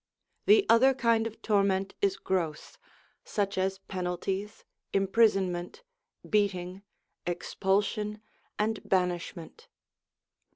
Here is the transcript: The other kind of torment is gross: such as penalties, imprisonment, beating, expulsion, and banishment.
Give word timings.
The 0.47 0.65
other 0.67 0.95
kind 0.95 1.27
of 1.27 1.43
torment 1.43 1.93
is 2.01 2.17
gross: 2.17 2.79
such 3.23 3.55
as 3.55 3.77
penalties, 3.77 4.63
imprisonment, 4.93 5.83
beating, 6.27 6.81
expulsion, 7.27 8.19
and 8.57 8.79
banishment. 8.83 9.67